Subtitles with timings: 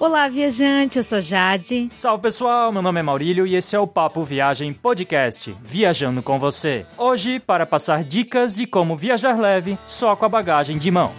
[0.00, 1.90] Olá, viajante, eu sou Jade.
[1.94, 6.38] Salve pessoal, meu nome é Maurílio e esse é o Papo Viagem Podcast, viajando com
[6.38, 6.86] você.
[6.96, 11.12] Hoje, para passar dicas de como viajar leve só com a bagagem de mão.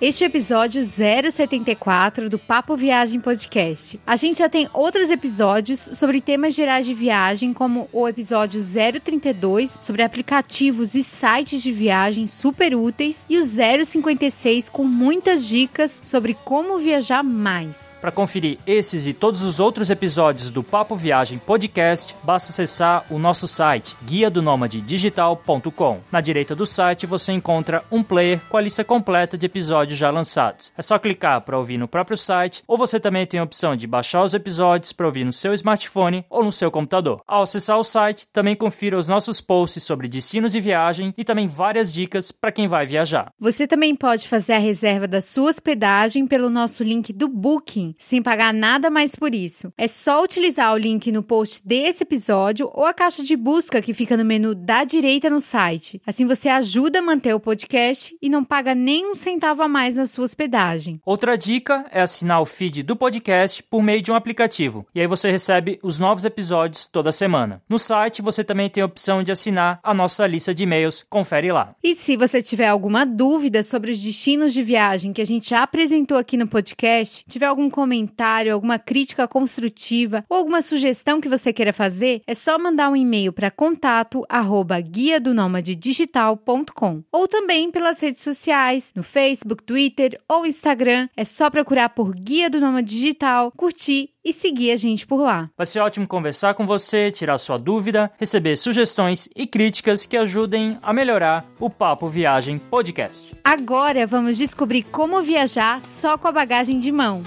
[0.00, 4.00] Este é o episódio 074 do Papo Viagem Podcast.
[4.06, 9.76] A gente já tem outros episódios sobre temas gerais de viagem, como o episódio 032
[9.78, 16.32] sobre aplicativos e sites de viagem super úteis e o 056 com muitas dicas sobre
[16.46, 17.94] como viajar mais.
[18.00, 23.18] Para conferir esses e todos os outros episódios do Papo Viagem Podcast, basta acessar o
[23.18, 24.40] nosso site guia do
[24.86, 26.00] digital.com.
[26.10, 29.98] Na direita do site você encontra um player com a lista completa de episódios episódios
[29.98, 30.72] já lançados.
[30.76, 33.86] É só clicar para ouvir no próprio site, ou você também tem a opção de
[33.86, 37.22] baixar os episódios para ouvir no seu smartphone ou no seu computador.
[37.26, 41.46] Ao acessar o site, também confira os nossos posts sobre destinos de viagem e também
[41.46, 43.32] várias dicas para quem vai viajar.
[43.38, 48.22] Você também pode fazer a reserva da sua hospedagem pelo nosso link do Booking, sem
[48.22, 49.72] pagar nada mais por isso.
[49.76, 53.94] É só utilizar o link no post desse episódio ou a caixa de busca que
[53.94, 56.00] fica no menu da direita no site.
[56.06, 59.79] Assim você ajuda a manter o podcast e não paga nem um centavo a mais
[59.80, 61.00] mais na sua hospedagem.
[61.06, 65.06] Outra dica é assinar o feed do podcast por meio de um aplicativo, e aí
[65.06, 67.62] você recebe os novos episódios toda semana.
[67.66, 71.50] No site você também tem a opção de assinar a nossa lista de e-mails, confere
[71.50, 71.74] lá.
[71.82, 76.18] E se você tiver alguma dúvida sobre os destinos de viagem que a gente apresentou
[76.18, 81.72] aqui no podcast, tiver algum comentário, alguma crítica construtiva ou alguma sugestão que você queira
[81.72, 85.32] fazer, é só mandar um e-mail para contato arroba guia do
[85.74, 91.08] digital.com ou também pelas redes sociais, no Facebook, Twitter ou Instagram.
[91.16, 95.48] É só procurar por Guia do Nômade Digital, curtir e seguir a gente por lá.
[95.56, 100.76] Vai ser ótimo conversar com você, tirar sua dúvida, receber sugestões e críticas que ajudem
[100.82, 103.32] a melhorar o Papo Viagem Podcast.
[103.44, 107.22] Agora vamos descobrir como viajar só com a bagagem de mão.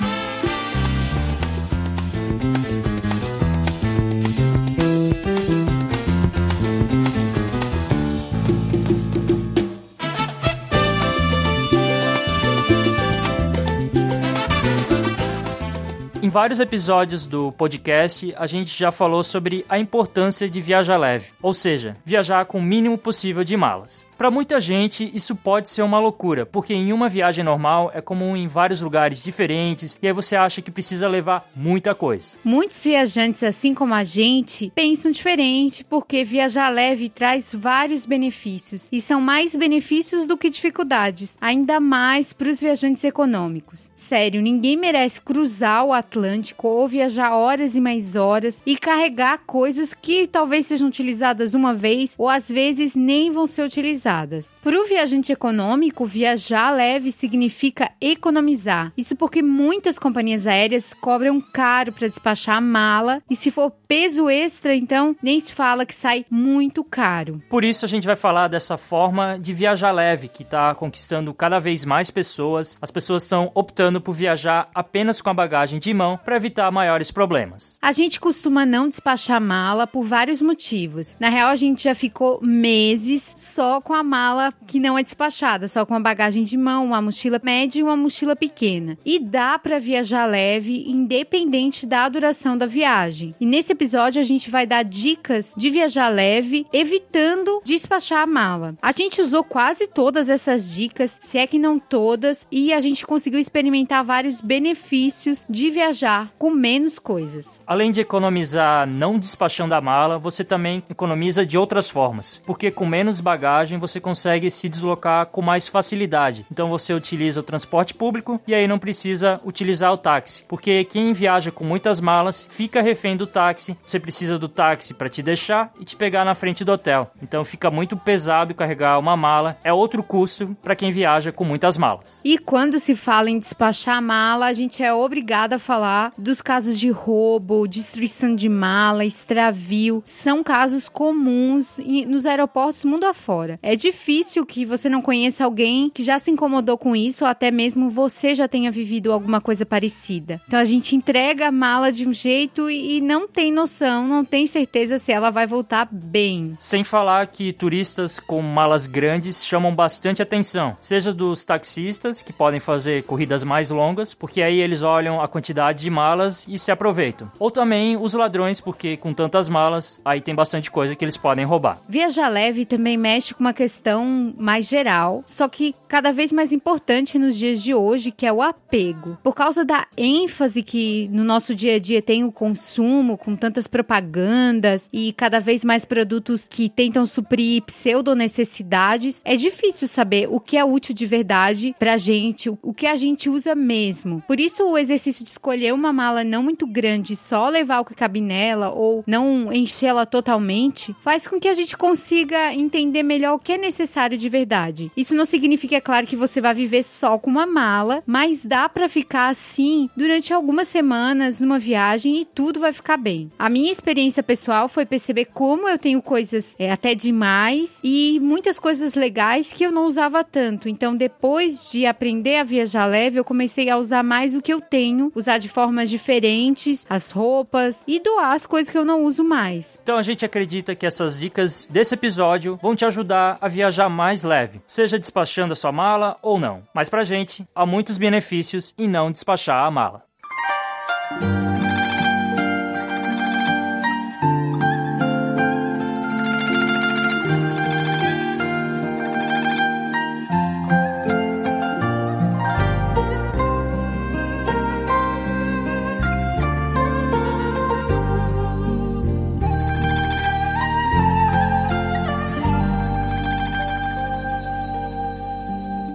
[16.33, 21.53] Vários episódios do podcast, a gente já falou sobre a importância de viajar leve, ou
[21.53, 24.03] seja, viajar com o mínimo possível de malas.
[24.23, 28.38] Para muita gente, isso pode ser uma loucura, porque em uma viagem normal é comum
[28.38, 32.38] em vários lugares diferentes e aí você acha que precisa levar muita coisa.
[32.41, 39.01] Muitos viajantes, assim como a gente, pensam diferente porque viajar leve traz vários benefícios e
[39.01, 43.91] são mais benefícios do que dificuldades, ainda mais para os viajantes econômicos.
[43.97, 49.94] Sério, ninguém merece cruzar o Atlântico ou viajar horas e mais horas e carregar coisas
[49.94, 54.56] que talvez sejam utilizadas uma vez ou às vezes nem vão ser utilizadas pesadas.
[54.63, 58.91] Para o viajante econômico, viajar leve significa economizar.
[58.96, 64.29] Isso porque muitas companhias aéreas cobram caro para despachar a mala e se for peso
[64.29, 67.41] extra, então nem se fala que sai muito caro.
[67.50, 71.59] Por isso a gente vai falar dessa forma de viajar leve que está conquistando cada
[71.59, 72.78] vez mais pessoas.
[72.81, 77.12] As pessoas estão optando por viajar apenas com a bagagem de mão para evitar maiores
[77.12, 77.78] problemas.
[77.81, 81.18] A gente costuma não despachar mala por vários motivos.
[81.19, 85.67] Na real, a gente já ficou meses só com a mala que não é despachada,
[85.67, 88.97] só com a bagagem de mão, uma mochila média e uma mochila pequena.
[89.05, 93.35] E dá para viajar leve, independente da duração da viagem.
[93.39, 98.75] E nesse episódio a gente vai dar dicas de viajar leve, evitando despachar a mala.
[98.81, 103.05] A gente usou quase todas essas dicas, se é que não todas, e a gente
[103.05, 107.59] conseguiu experimentar vários benefícios de viajar com menos coisas.
[107.65, 112.85] Além de economizar não despachando a mala, você também economiza de outras formas, porque com
[112.85, 116.45] menos bagagem você consegue se deslocar com mais facilidade.
[116.49, 121.12] Então você utiliza o transporte público e aí não precisa utilizar o táxi, porque quem
[121.12, 123.75] viaja com muitas malas fica refém do táxi.
[123.85, 127.12] Você precisa do táxi para te deixar e te pegar na frente do hotel.
[127.21, 129.57] Então fica muito pesado carregar uma mala.
[129.65, 132.21] É outro custo para quem viaja com muitas malas.
[132.24, 136.80] E quando se fala em despachar mala, a gente é obrigado a falar dos casos
[136.80, 140.01] de roubo, destruição de mala, extravio.
[140.06, 143.59] São casos comuns nos aeroportos mundo afora.
[143.62, 147.29] É é difícil que você não conheça alguém que já se incomodou com isso ou
[147.29, 150.39] até mesmo você já tenha vivido alguma coisa parecida.
[150.47, 154.45] Então a gente entrega a mala de um jeito e não tem noção, não tem
[154.45, 156.53] certeza se ela vai voltar bem.
[156.59, 162.59] Sem falar que turistas com malas grandes chamam bastante atenção, seja dos taxistas que podem
[162.59, 167.31] fazer corridas mais longas, porque aí eles olham a quantidade de malas e se aproveitam.
[167.39, 171.43] Ou também os ladrões, porque com tantas malas, aí tem bastante coisa que eles podem
[171.43, 171.79] roubar.
[171.89, 177.18] Viajar leve também mexe com uma questão mais geral, só que cada vez mais importante
[177.18, 179.18] nos dias de hoje, que é o apego.
[179.24, 183.65] Por causa da ênfase que no nosso dia a dia tem o consumo, com tantas
[183.65, 190.42] propagandas e cada vez mais produtos que tentam suprir pseudo necessidades, é difícil saber o
[190.42, 194.21] que é útil de verdade pra gente, o que a gente usa mesmo.
[194.27, 197.95] Por isso o exercício de escolher uma mala não muito grande, só levar o que
[197.95, 203.39] cabe nela ou não enchê-la totalmente, faz com que a gente consiga entender melhor o
[203.39, 204.91] que é necessário de verdade.
[204.95, 208.89] Isso não significa claro que você vai viver só com uma mala, mas dá para
[208.89, 213.31] ficar assim durante algumas semanas numa viagem e tudo vai ficar bem.
[213.38, 218.59] A minha experiência pessoal foi perceber como eu tenho coisas é, até demais e muitas
[218.59, 220.69] coisas legais que eu não usava tanto.
[220.69, 224.61] Então, depois de aprender a viajar leve, eu comecei a usar mais o que eu
[224.61, 229.23] tenho, usar de formas diferentes as roupas e doar as coisas que eu não uso
[229.23, 229.79] mais.
[229.83, 234.24] Então, a gente acredita que essas dicas desse episódio vão te ajudar a viajar mais
[234.24, 236.63] leve, seja despachando a sua mala ou não.
[236.74, 240.04] Mas pra gente, há muitos benefícios em não despachar a mala.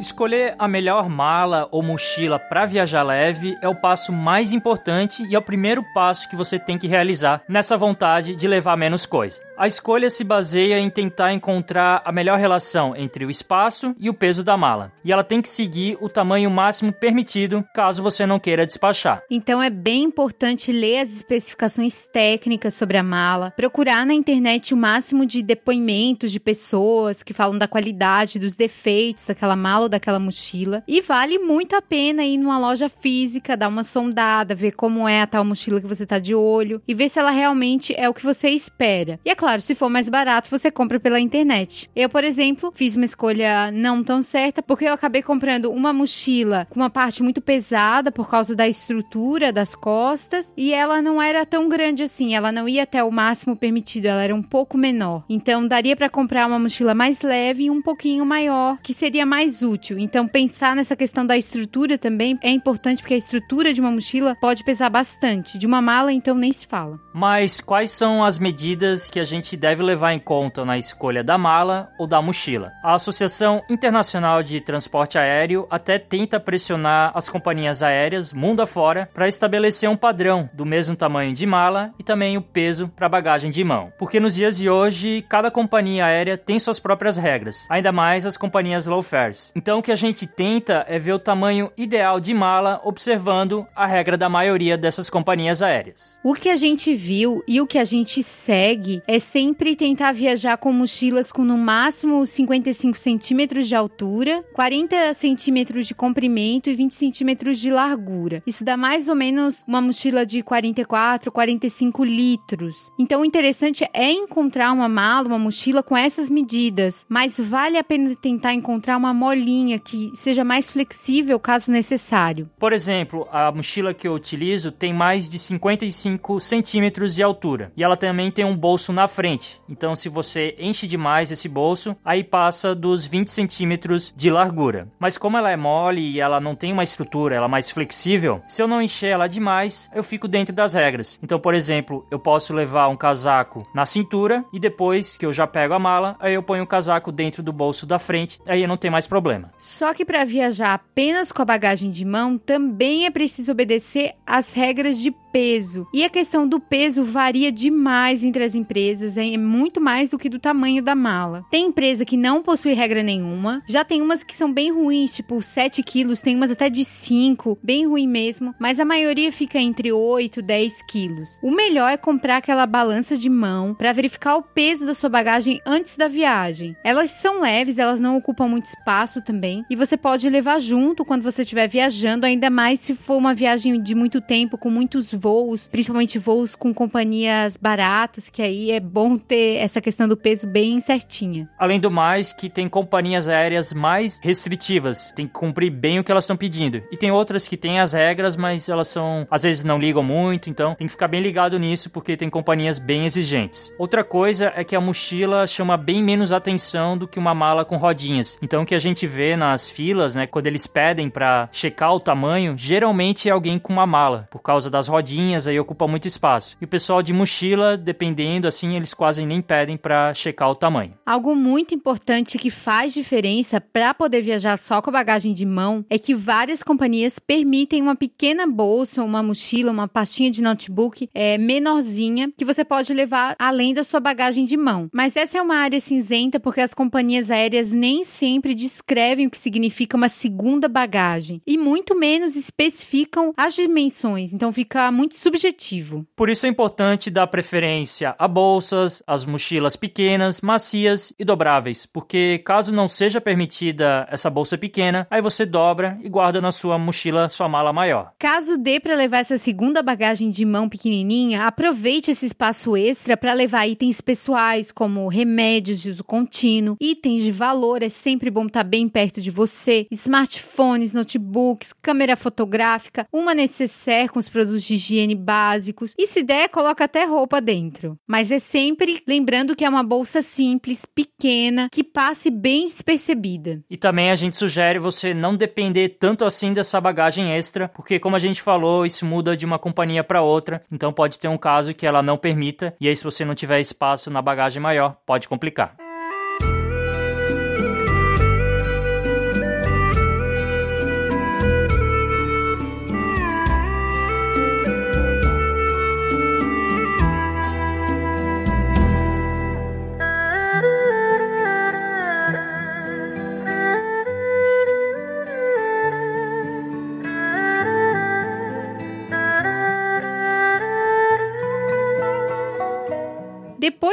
[0.08, 5.34] Escolher a melhor mala ou mochila para viajar leve é o passo mais importante e
[5.34, 9.42] é o primeiro passo que você tem que realizar nessa vontade de levar menos coisa.
[9.58, 14.14] A escolha se baseia em tentar encontrar a melhor relação entre o espaço e o
[14.14, 18.38] peso da mala, e ela tem que seguir o tamanho máximo permitido caso você não
[18.38, 19.22] queira despachar.
[19.30, 24.76] Então é bem importante ler as especificações técnicas sobre a mala, procurar na internet o
[24.76, 30.08] máximo de depoimentos de pessoas que falam da qualidade, dos defeitos daquela mala ou daquela
[30.08, 30.82] aquela mochila.
[30.86, 35.22] E vale muito a pena ir numa loja física, dar uma sondada, ver como é
[35.22, 38.14] a tal mochila que você tá de olho e ver se ela realmente é o
[38.14, 39.20] que você espera.
[39.24, 41.88] E é claro, se for mais barato, você compra pela internet.
[41.94, 46.66] Eu, por exemplo, fiz uma escolha não tão certa porque eu acabei comprando uma mochila
[46.70, 51.46] com uma parte muito pesada por causa da estrutura das costas e ela não era
[51.46, 55.24] tão grande assim, ela não ia até o máximo permitido, ela era um pouco menor.
[55.28, 59.62] Então daria para comprar uma mochila mais leve e um pouquinho maior, que seria mais
[59.62, 59.87] útil.
[59.96, 64.34] Então, pensar nessa questão da estrutura também é importante, porque a estrutura de uma mochila
[64.40, 65.58] pode pesar bastante.
[65.58, 66.98] De uma mala, então, nem se fala.
[67.14, 71.38] Mas quais são as medidas que a gente deve levar em conta na escolha da
[71.38, 72.72] mala ou da mochila?
[72.82, 79.28] A Associação Internacional de Transporte Aéreo até tenta pressionar as companhias aéreas mundo afora para
[79.28, 83.62] estabelecer um padrão do mesmo tamanho de mala e também o peso para bagagem de
[83.62, 83.92] mão.
[83.98, 88.36] Porque nos dias de hoje, cada companhia aérea tem suas próprias regras, ainda mais as
[88.36, 89.52] companhias low fares.
[89.54, 94.16] Então, que a gente tenta é ver o tamanho ideal de mala, observando a regra
[94.16, 96.18] da maioria dessas companhias aéreas.
[96.22, 100.56] O que a gente viu e o que a gente segue é sempre tentar viajar
[100.56, 106.94] com mochilas com no máximo 55 centímetros de altura, 40 centímetros de comprimento e 20
[106.94, 108.42] centímetros de largura.
[108.46, 112.90] Isso dá mais ou menos uma mochila de 44, 45 litros.
[112.98, 117.84] Então, o interessante é encontrar uma mala, uma mochila com essas medidas, mas vale a
[117.84, 122.48] pena tentar encontrar uma molinha que seja mais flexível caso necessário.
[122.58, 127.82] Por exemplo, a mochila que eu utilizo tem mais de 55 centímetros de altura e
[127.82, 129.60] ela também tem um bolso na frente.
[129.68, 134.88] Então, se você enche demais esse bolso, aí passa dos 20 centímetros de largura.
[134.98, 138.40] Mas como ela é mole e ela não tem uma estrutura, ela é mais flexível,
[138.48, 141.18] se eu não encher ela demais, eu fico dentro das regras.
[141.22, 145.46] Então, por exemplo, eu posso levar um casaco na cintura e depois que eu já
[145.46, 148.76] pego a mala, aí eu ponho o casaco dentro do bolso da frente, aí não
[148.76, 149.47] tem mais problema.
[149.56, 154.52] Só que para viajar apenas com a bagagem de mão, também é preciso obedecer às
[154.52, 155.86] regras de peso.
[155.92, 160.28] E a questão do peso varia demais entre as empresas, é muito mais do que
[160.28, 161.44] do tamanho da mala.
[161.50, 165.40] Tem empresa que não possui regra nenhuma, já tem umas que são bem ruins, tipo
[165.42, 169.92] 7 quilos, tem umas até de 5, bem ruim mesmo, mas a maioria fica entre
[169.92, 171.38] 8 e 10 quilos.
[171.42, 175.60] O melhor é comprar aquela balança de mão para verificar o peso da sua bagagem
[175.66, 176.76] antes da viagem.
[176.84, 181.22] Elas são leves, elas não ocupam muito espaço também, e você pode levar junto quando
[181.22, 185.68] você estiver viajando, ainda mais se for uma viagem de muito tempo, com muitos voos,
[185.68, 190.80] principalmente voos com companhias baratas, que aí é bom ter essa questão do peso bem
[190.80, 191.48] certinha.
[191.58, 196.10] Além do mais, que tem companhias aéreas mais restritivas, tem que cumprir bem o que
[196.10, 196.82] elas estão pedindo.
[196.90, 200.48] E tem outras que têm as regras, mas elas são, às vezes não ligam muito,
[200.48, 203.72] então tem que ficar bem ligado nisso, porque tem companhias bem exigentes.
[203.78, 207.76] Outra coisa é que a mochila chama bem menos atenção do que uma mala com
[207.76, 208.38] rodinhas.
[208.42, 212.00] Então o que a gente vê nas filas, né, quando eles pedem para checar o
[212.00, 215.07] tamanho, geralmente é alguém com uma mala, por causa das rodinhas,
[215.46, 216.56] aí ocupa muito espaço.
[216.60, 220.94] E o pessoal de mochila, dependendo assim, eles quase nem pedem para checar o tamanho.
[221.06, 225.84] Algo muito importante que faz diferença para poder viajar só com a bagagem de mão
[225.88, 231.38] é que várias companhias permitem uma pequena bolsa, uma mochila, uma pastinha de notebook é,
[231.38, 234.88] menorzinha que você pode levar além da sua bagagem de mão.
[234.92, 239.38] Mas essa é uma área cinzenta porque as companhias aéreas nem sempre descrevem o que
[239.38, 246.04] significa uma segunda bagagem e muito menos especificam as dimensões, então fica muito subjetivo.
[246.16, 252.38] Por isso é importante dar preferência a bolsas, as mochilas pequenas, macias e dobráveis, porque
[252.44, 257.28] caso não seja permitida essa bolsa pequena, aí você dobra e guarda na sua mochila
[257.28, 258.12] sua mala maior.
[258.18, 263.32] Caso dê para levar essa segunda bagagem de mão pequenininha, aproveite esse espaço extra para
[263.34, 268.64] levar itens pessoais como remédios de uso contínuo, itens de valor, é sempre bom estar
[268.64, 274.87] tá bem perto de você, smartphones, notebooks, câmera fotográfica, uma necessaire com os produtos de
[274.88, 277.98] higiene básicos e se der, coloca até roupa dentro.
[278.06, 283.62] Mas é sempre lembrando que é uma bolsa simples, pequena, que passe bem despercebida.
[283.68, 288.16] E também a gente sugere você não depender tanto assim dessa bagagem extra, porque como
[288.16, 291.74] a gente falou, isso muda de uma companhia para outra, então pode ter um caso
[291.74, 295.28] que ela não permita, e aí se você não tiver espaço na bagagem maior, pode
[295.28, 295.87] complicar.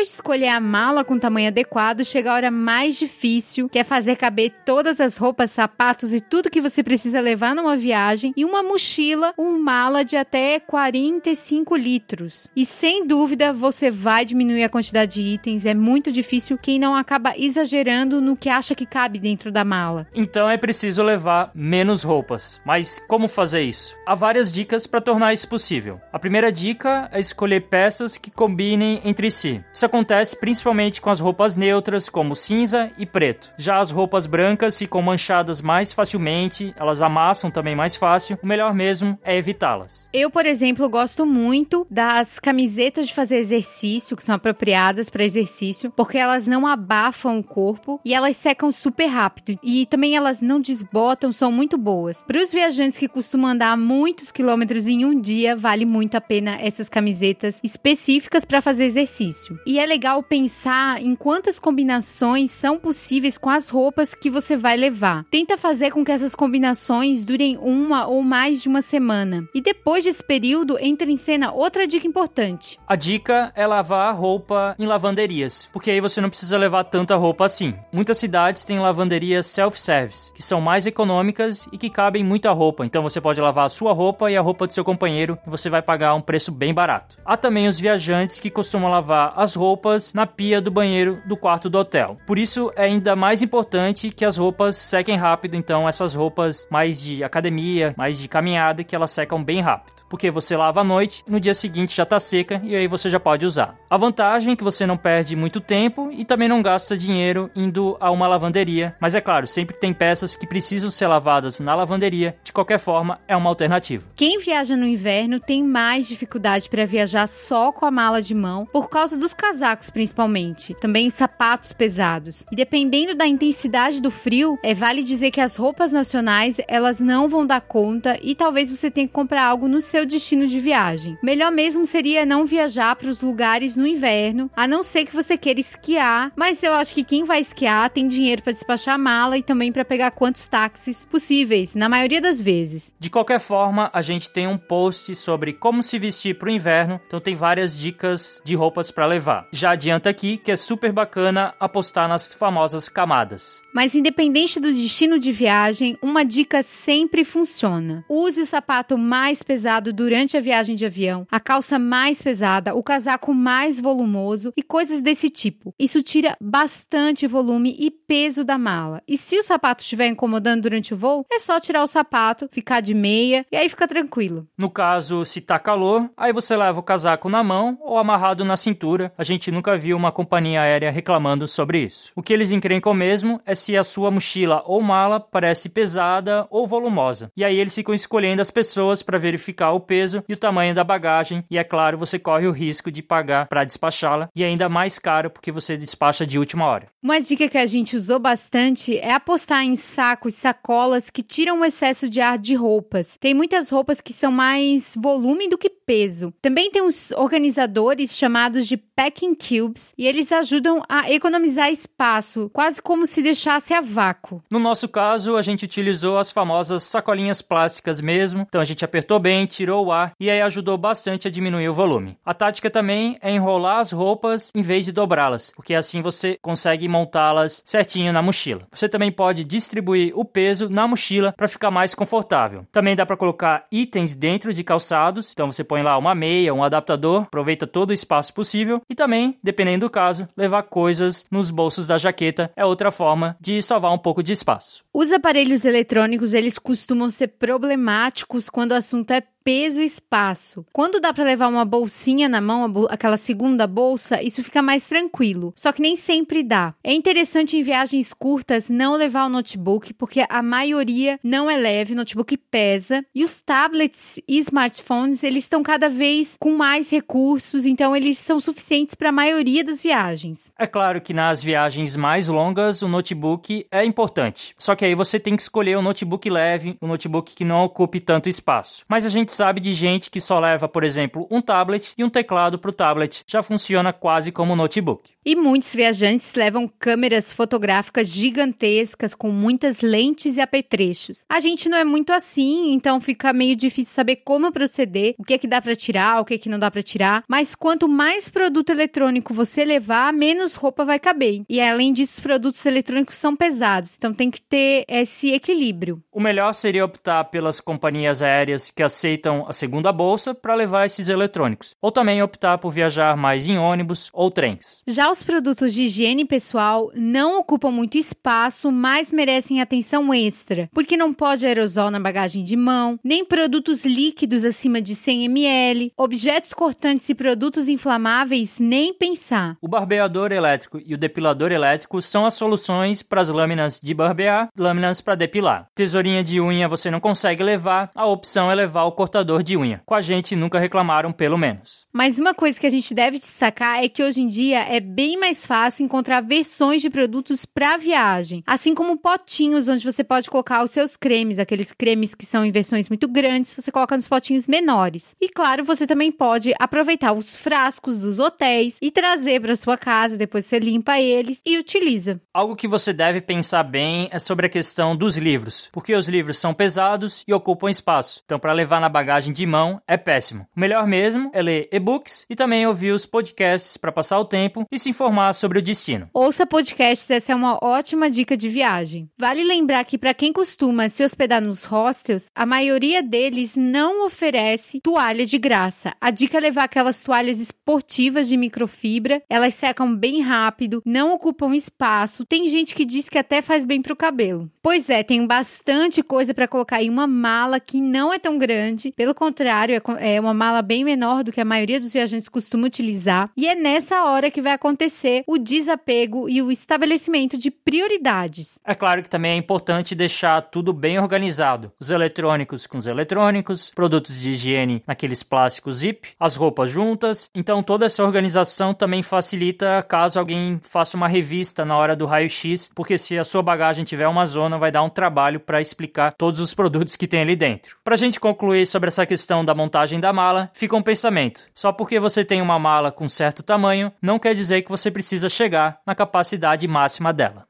[0.06, 3.84] Depois de escolher a mala com tamanho adequado, chega a hora mais difícil, que é
[3.84, 8.46] fazer caber todas as roupas, sapatos e tudo que você precisa levar numa viagem e
[8.46, 12.48] uma mochila, uma mala de até 45 litros.
[12.56, 16.96] E sem dúvida você vai diminuir a quantidade de itens, é muito difícil quem não
[16.96, 20.06] acaba exagerando no que acha que cabe dentro da mala.
[20.14, 22.62] Então é preciso levar menos roupas.
[22.64, 23.96] Mas como fazer isso?
[24.06, 26.00] Há várias dicas para tornar isso possível.
[26.14, 29.64] A primeira dica é escolher peças que combinem entre si.
[29.74, 33.50] Isso acontece principalmente com as roupas neutras, como cinza e preto.
[33.58, 38.38] Já as roupas brancas ficam manchadas mais facilmente, elas amassam também mais fácil.
[38.44, 40.10] O melhor mesmo é evitá-las.
[40.12, 45.90] Eu, por exemplo, gosto muito das camisetas de fazer exercício, que são apropriadas para exercício,
[45.96, 49.58] porque elas não abafam o corpo e elas secam super rápido.
[49.64, 52.22] E também elas não desbotam, são muito boas.
[52.24, 56.58] Para os viajantes que costumam andar muitos quilômetros em um dia, vale muito a pena
[56.60, 59.58] essas camisetas específicas para fazer exercício.
[59.66, 64.78] E é legal pensar em quantas combinações são possíveis com as roupas que você vai
[64.78, 65.26] levar.
[65.30, 69.48] Tenta fazer com que essas combinações durem uma ou mais de uma semana.
[69.54, 72.80] E depois desse período, entra em cena outra dica importante.
[72.88, 77.16] A dica é lavar a roupa em lavanderias, porque aí você não precisa levar tanta
[77.16, 77.74] roupa assim.
[77.92, 82.86] Muitas cidades têm lavanderias self-service, que são mais econômicas e que cabem muita roupa.
[82.86, 85.70] Então você pode lavar a sua roupa e a roupa do seu companheiro e você
[85.70, 87.18] vai pagar um preço bem barato.
[87.26, 89.65] Há também os viajantes que costumam lavar as roupas
[90.14, 92.18] na pia do banheiro do quarto do hotel.
[92.28, 97.02] Por isso é ainda mais importante que as roupas sequem rápido, então essas roupas mais
[97.02, 101.24] de academia, mais de caminhada, que elas secam bem rápido porque você lava à noite,
[101.28, 103.76] no dia seguinte já está seca e aí você já pode usar.
[103.90, 107.98] A vantagem é que você não perde muito tempo e também não gasta dinheiro indo
[108.00, 112.38] a uma lavanderia, mas é claro, sempre tem peças que precisam ser lavadas na lavanderia,
[112.44, 114.06] de qualquer forma, é uma alternativa.
[114.16, 118.66] Quem viaja no inverno tem mais dificuldade para viajar só com a mala de mão,
[118.66, 122.46] por causa dos casacos principalmente, também sapatos pesados.
[122.52, 127.28] E dependendo da intensidade do frio, é vale dizer que as roupas nacionais, elas não
[127.28, 131.18] vão dar conta e talvez você tenha que comprar algo no seu destino de viagem.
[131.22, 135.38] Melhor mesmo seria não viajar para os lugares no inverno, a não ser que você
[135.38, 139.38] queira esquiar, mas eu acho que quem vai esquiar tem dinheiro para despachar a mala
[139.38, 142.94] e também para pegar quantos táxis possíveis, na maioria das vezes.
[143.00, 147.00] De qualquer forma, a gente tem um post sobre como se vestir para o inverno,
[147.08, 149.48] então tem várias dicas de roupas para levar.
[149.52, 153.62] Já adianta aqui que é super bacana apostar nas famosas camadas.
[153.76, 158.06] Mas independente do destino de viagem, uma dica sempre funciona.
[158.08, 162.82] Use o sapato mais pesado durante a viagem de avião, a calça mais pesada, o
[162.82, 165.74] casaco mais volumoso e coisas desse tipo.
[165.78, 169.04] Isso tira bastante volume e peso da mala.
[169.06, 172.80] E se o sapato estiver incomodando durante o voo, é só tirar o sapato, ficar
[172.80, 174.48] de meia e aí fica tranquilo.
[174.58, 178.56] No caso, se tá calor, aí você leva o casaco na mão ou amarrado na
[178.56, 179.12] cintura.
[179.18, 182.14] A gente nunca viu uma companhia aérea reclamando sobre isso.
[182.16, 186.68] O que eles encrencam mesmo é se a sua mochila ou mala parece pesada ou
[186.68, 187.32] volumosa.
[187.36, 190.84] E aí eles ficam escolhendo as pessoas para verificar o peso e o tamanho da
[190.84, 191.44] bagagem.
[191.50, 195.32] E é claro, você corre o risco de pagar para despachá-la e ainda mais caro
[195.32, 196.88] porque você despacha de última hora.
[197.02, 201.66] Uma dica que a gente usou bastante é apostar em sacos, sacolas que tiram o
[201.66, 203.18] excesso de ar de roupas.
[203.20, 206.34] Tem muitas roupas que são mais volume do que peso.
[206.42, 212.82] Também tem uns organizadores chamados de packing cubes e eles ajudam a economizar espaço, quase
[212.82, 213.22] como se
[213.56, 214.44] a vácuo.
[214.50, 219.20] No nosso caso, a gente utilizou as famosas sacolinhas plásticas mesmo, então a gente apertou
[219.20, 222.18] bem, tirou o ar e aí ajudou bastante a diminuir o volume.
[222.26, 226.88] A tática também é enrolar as roupas em vez de dobrá-las, porque assim você consegue
[226.88, 228.68] montá-las certinho na mochila.
[228.72, 232.66] Você também pode distribuir o peso na mochila para ficar mais confortável.
[232.72, 236.64] Também dá para colocar itens dentro de calçados, então você põe lá uma meia, um
[236.64, 241.88] adaptador, aproveita todo o espaço possível e também, dependendo do caso, levar coisas nos bolsos
[241.88, 244.84] da jaqueta é outra forma de salvar um pouco de espaço.
[244.92, 250.66] Os aparelhos eletrônicos, eles costumam ser problemáticos quando o assunto é peso e espaço.
[250.74, 255.54] Quando dá para levar uma bolsinha na mão, aquela segunda bolsa, isso fica mais tranquilo.
[255.56, 256.74] Só que nem sempre dá.
[256.84, 261.94] É interessante em viagens curtas não levar o notebook, porque a maioria não é leve,
[261.94, 263.06] o notebook pesa.
[263.14, 268.40] E os tablets e smartphones, eles estão cada vez com mais recursos, então eles são
[268.40, 270.52] suficientes para a maioria das viagens.
[270.58, 274.56] É claro que nas viagens mais longas, o notebook é importante.
[274.58, 278.00] Só que aí você tem que escolher um notebook leve, um notebook que não ocupe
[278.00, 278.84] tanto espaço.
[278.90, 282.10] Mas a gente sabe de gente que só leva, por exemplo, um tablet e um
[282.10, 283.24] teclado para o tablet.
[283.28, 285.16] Já funciona quase como um notebook.
[285.28, 291.26] E muitos viajantes levam câmeras fotográficas gigantescas com muitas lentes e apetrechos.
[291.28, 295.34] A gente não é muito assim, então fica meio difícil saber como proceder, o que
[295.34, 297.24] é que dá para tirar, o que é que não dá para tirar.
[297.28, 301.42] Mas quanto mais produto eletrônico você levar, menos roupa vai caber.
[301.50, 306.04] E além disso, os produtos eletrônicos são pesados, então tem que ter esse equilíbrio.
[306.12, 311.10] O melhor seria optar pelas companhias aéreas que aceitam a segunda bolsa para levar esses
[311.10, 314.84] eletrônicos, ou também optar por viajar mais em ônibus ou trens.
[314.88, 320.96] Já os produtos de higiene pessoal não ocupam muito espaço, mas merecem atenção extra, porque
[320.96, 326.54] não pode aerosol na bagagem de mão, nem produtos líquidos acima de 100 ml, objetos
[326.54, 329.58] cortantes e produtos inflamáveis, nem pensar.
[329.62, 334.50] O barbeador elétrico e o depilador elétrico são as soluções para as lâminas de barbear,
[334.58, 335.68] lâminas para depilar.
[335.74, 339.56] Tesourinha de unha você não consegue levar, a opção é levar o cortador cortador de
[339.56, 339.82] unha.
[339.86, 341.88] Com a gente nunca reclamaram, pelo menos.
[341.94, 345.18] Mas uma coisa que a gente deve destacar é que hoje em dia é bem
[345.18, 350.64] mais fácil encontrar versões de produtos para viagem, assim como potinhos onde você pode colocar
[350.64, 354.48] os seus cremes, aqueles cremes que são em versões muito grandes, você coloca nos potinhos
[354.48, 355.16] menores.
[355.22, 360.18] E claro, você também pode aproveitar os frascos dos hotéis e trazer para sua casa,
[360.18, 362.20] depois você limpa eles e utiliza.
[362.34, 366.38] Algo que você deve pensar bem é sobre a questão dos livros, porque os livros
[366.38, 368.22] são pesados e ocupam espaço.
[368.26, 370.48] Então, para levar na bagagem de mão é péssimo.
[370.56, 374.66] O melhor mesmo é ler e-books e também ouvir os podcasts para passar o tempo
[374.72, 376.10] e se informar sobre o destino.
[376.14, 379.10] Ouça podcasts, essa é uma ótima dica de viagem.
[379.18, 384.82] Vale lembrar que para quem costuma se hospedar nos hostels, a maioria deles não oferece
[384.82, 385.94] toalha de graça.
[386.02, 391.56] A dica é levar aquelas toalhas esportivas de microfibra, elas secam bem rápido, não ocupam
[391.56, 392.26] espaço.
[392.26, 394.50] Tem gente que diz que até faz bem para o cabelo.
[394.62, 398.85] Pois é, tem bastante coisa para colocar em uma mala que não é tão grande
[398.86, 398.92] grande.
[398.92, 402.68] Pelo contrário, é, é uma mala bem menor do que a maioria dos viajantes costuma
[402.68, 403.30] utilizar.
[403.36, 408.60] E é nessa hora que vai acontecer o desapego e o estabelecimento de prioridades.
[408.66, 411.72] É claro que também é importante deixar tudo bem organizado.
[411.80, 417.30] Os eletrônicos com os eletrônicos, produtos de higiene naqueles plásticos zip, as roupas juntas.
[417.34, 422.70] Então toda essa organização também facilita caso alguém faça uma revista na hora do raio-x,
[422.74, 426.40] porque se a sua bagagem tiver uma zona, vai dar um trabalho para explicar todos
[426.40, 427.78] os produtos que tem ali dentro.
[427.84, 431.40] Para a gente concluir sobre essa questão da montagem da mala, fica um pensamento.
[431.54, 435.30] Só porque você tem uma mala com certo tamanho, não quer dizer que você precisa
[435.30, 437.48] chegar na capacidade máxima dela.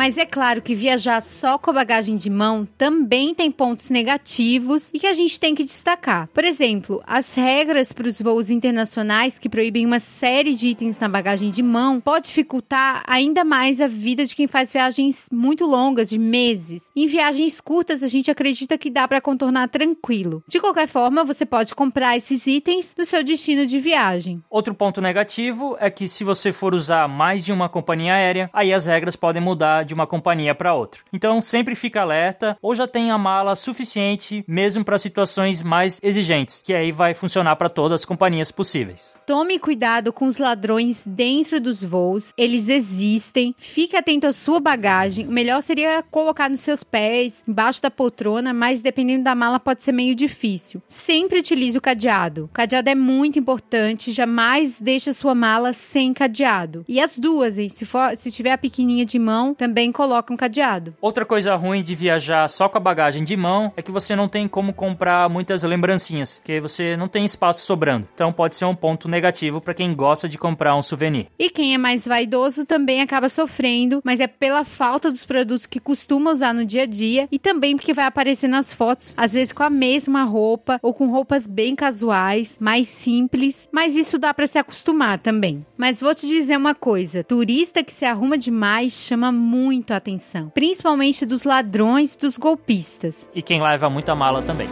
[0.00, 4.90] Mas é claro que viajar só com a bagagem de mão também tem pontos negativos
[4.94, 6.26] e que a gente tem que destacar.
[6.28, 11.06] Por exemplo, as regras para os voos internacionais que proíbem uma série de itens na
[11.06, 16.08] bagagem de mão pode dificultar ainda mais a vida de quem faz viagens muito longas,
[16.08, 16.90] de meses.
[16.96, 20.42] Em viagens curtas, a gente acredita que dá para contornar tranquilo.
[20.48, 24.42] De qualquer forma, você pode comprar esses itens no seu destino de viagem.
[24.48, 28.72] Outro ponto negativo é que se você for usar mais de uma companhia aérea, aí
[28.72, 31.00] as regras podem mudar de uma companhia para outra.
[31.12, 36.72] Então sempre fica alerta ou já tenha mala suficiente mesmo para situações mais exigentes, que
[36.72, 39.16] aí vai funcionar para todas as companhias possíveis.
[39.26, 43.52] Tome cuidado com os ladrões dentro dos voos, eles existem.
[43.58, 45.26] Fique atento à sua bagagem.
[45.26, 49.82] O melhor seria colocar nos seus pés, embaixo da poltrona, mas dependendo da mala pode
[49.82, 50.80] ser meio difícil.
[50.86, 52.44] Sempre utilize o cadeado.
[52.44, 56.84] O cadeado é muito importante, jamais deixe a sua mala sem cadeado.
[56.86, 57.68] E as duas, hein?
[57.68, 60.92] Se, for, se tiver a pequenininha de mão, também coloca um cadeado.
[61.00, 64.28] Outra coisa ruim de viajar só com a bagagem de mão é que você não
[64.28, 68.08] tem como comprar muitas lembrancinhas, porque você não tem espaço sobrando.
[68.12, 71.28] Então pode ser um ponto negativo para quem gosta de comprar um souvenir.
[71.38, 75.78] E quem é mais vaidoso também acaba sofrendo, mas é pela falta dos produtos que
[75.78, 79.52] costuma usar no dia a dia e também porque vai aparecer nas fotos, às vezes
[79.52, 84.46] com a mesma roupa ou com roupas bem casuais, mais simples, mas isso dá para
[84.46, 85.64] se acostumar também.
[85.76, 90.50] Mas vou te dizer uma coisa, turista que se arruma demais chama muito a atenção,
[90.50, 93.28] principalmente dos ladrões, dos golpistas.
[93.34, 94.68] E quem leva muita mala também.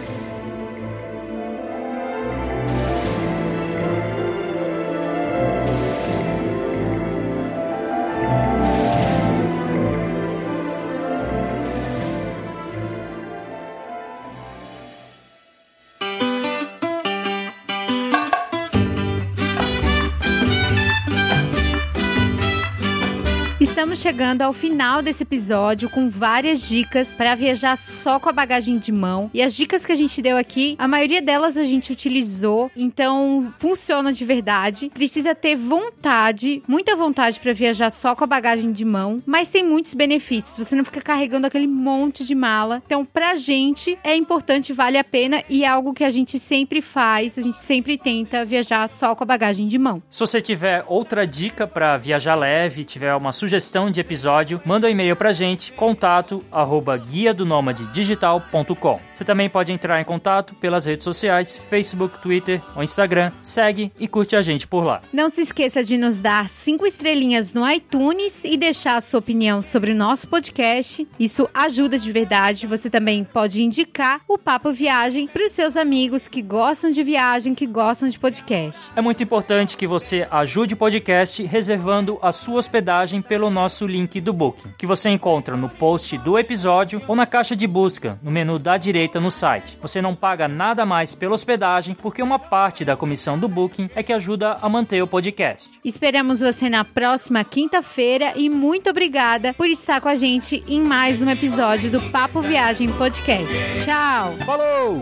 [23.98, 28.92] Chegando ao final desse episódio com várias dicas para viajar só com a bagagem de
[28.92, 29.28] mão.
[29.34, 33.52] E as dicas que a gente deu aqui, a maioria delas a gente utilizou, então
[33.58, 34.88] funciona de verdade.
[34.94, 39.64] Precisa ter vontade, muita vontade para viajar só com a bagagem de mão, mas tem
[39.64, 40.56] muitos benefícios.
[40.56, 42.80] Você não fica carregando aquele monte de mala.
[42.86, 46.80] Então, pra gente é importante, vale a pena e é algo que a gente sempre
[46.80, 50.00] faz, a gente sempre tenta viajar só com a bagagem de mão.
[50.08, 54.90] Se você tiver outra dica para viajar leve, tiver uma sugestão de episódio, manda um
[54.90, 57.46] e-mail pra gente, contato arroba guia do
[57.92, 59.00] digital.com.
[59.14, 63.32] Você também pode entrar em contato pelas redes sociais, Facebook, Twitter ou Instagram.
[63.42, 65.02] Segue e curte a gente por lá.
[65.12, 69.62] Não se esqueça de nos dar cinco estrelinhas no iTunes e deixar a sua opinião
[69.62, 71.06] sobre o nosso podcast.
[71.18, 72.66] Isso ajuda de verdade.
[72.66, 77.54] Você também pode indicar o Papo Viagem para os seus amigos que gostam de viagem,
[77.54, 78.90] que gostam de podcast.
[78.94, 83.86] É muito importante que você ajude o podcast reservando a sua hospedagem pelo nosso o
[83.86, 88.18] link do Booking, que você encontra no post do episódio ou na caixa de busca,
[88.22, 89.78] no menu da direita no site.
[89.80, 94.02] Você não paga nada mais pela hospedagem, porque uma parte da comissão do Booking é
[94.02, 95.70] que ajuda a manter o podcast.
[95.84, 101.22] Esperamos você na próxima quinta-feira e muito obrigada por estar com a gente em mais
[101.22, 103.54] um episódio do Papo Viagem Podcast.
[103.84, 104.34] Tchau!
[104.44, 105.00] Falou!